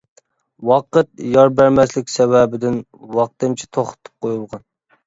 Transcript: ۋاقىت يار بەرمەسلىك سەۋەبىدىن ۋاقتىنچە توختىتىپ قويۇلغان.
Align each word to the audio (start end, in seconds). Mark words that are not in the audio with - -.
ۋاقىت 0.69 1.09
يار 1.35 1.53
بەرمەسلىك 1.59 2.11
سەۋەبىدىن 2.15 2.81
ۋاقتىنچە 3.21 3.73
توختىتىپ 3.81 4.27
قويۇلغان. 4.29 4.69